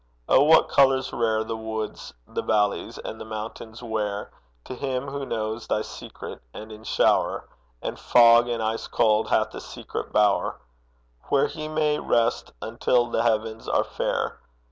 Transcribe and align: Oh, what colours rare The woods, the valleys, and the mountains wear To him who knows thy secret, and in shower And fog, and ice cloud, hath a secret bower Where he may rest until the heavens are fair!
Oh, 0.27 0.41
what 0.41 0.67
colours 0.67 1.13
rare 1.13 1.43
The 1.43 1.55
woods, 1.55 2.11
the 2.27 2.41
valleys, 2.41 2.97
and 2.97 3.21
the 3.21 3.23
mountains 3.23 3.83
wear 3.83 4.31
To 4.65 4.73
him 4.73 5.09
who 5.09 5.27
knows 5.27 5.67
thy 5.67 5.83
secret, 5.83 6.41
and 6.55 6.71
in 6.71 6.83
shower 6.83 7.47
And 7.83 7.99
fog, 7.99 8.47
and 8.49 8.63
ice 8.63 8.87
cloud, 8.87 9.27
hath 9.27 9.53
a 9.53 9.61
secret 9.61 10.11
bower 10.11 10.59
Where 11.29 11.45
he 11.45 11.67
may 11.67 11.99
rest 11.99 12.51
until 12.63 13.11
the 13.11 13.21
heavens 13.21 13.67
are 13.67 13.83
fair! 13.83 14.39